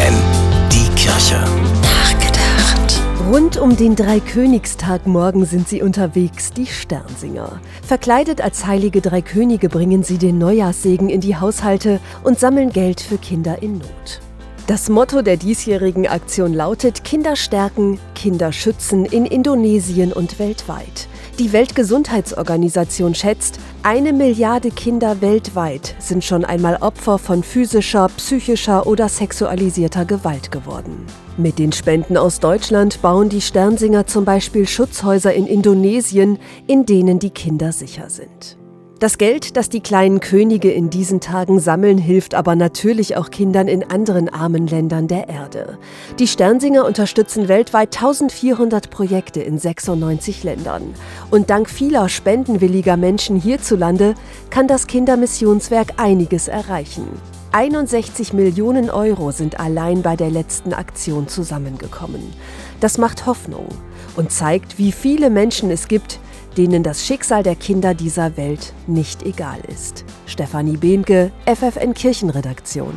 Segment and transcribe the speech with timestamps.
[0.00, 0.14] FFN,
[0.72, 1.44] die Kirche.
[1.82, 3.00] Nachgedacht.
[3.30, 7.60] Rund um den Dreikönigstag morgen sind sie unterwegs, die Sternsinger.
[7.82, 13.00] Verkleidet als heilige Drei Könige bringen sie den Neujahrssegen in die Haushalte und sammeln Geld
[13.00, 14.20] für Kinder in Not.
[14.66, 21.08] Das Motto der diesjährigen Aktion lautet Kinder stärken, Kinder schützen in Indonesien und weltweit.
[21.40, 29.08] Die Weltgesundheitsorganisation schätzt, eine Milliarde Kinder weltweit sind schon einmal Opfer von physischer, psychischer oder
[29.08, 31.06] sexualisierter Gewalt geworden.
[31.38, 37.18] Mit den Spenden aus Deutschland bauen die Sternsinger zum Beispiel Schutzhäuser in Indonesien, in denen
[37.18, 38.59] die Kinder sicher sind.
[39.00, 43.66] Das Geld, das die kleinen Könige in diesen Tagen sammeln, hilft aber natürlich auch Kindern
[43.66, 45.78] in anderen armen Ländern der Erde.
[46.18, 50.92] Die Sternsinger unterstützen weltweit 1400 Projekte in 96 Ländern.
[51.30, 54.16] Und dank vieler spendenwilliger Menschen hierzulande
[54.50, 57.08] kann das Kindermissionswerk einiges erreichen.
[57.52, 62.20] 61 Millionen Euro sind allein bei der letzten Aktion zusammengekommen.
[62.80, 63.66] Das macht Hoffnung
[64.14, 66.20] und zeigt, wie viele Menschen es gibt,
[66.56, 70.04] denen das Schicksal der Kinder dieser Welt nicht egal ist.
[70.26, 72.94] Stefanie Behnke, FFN Kirchenredaktion.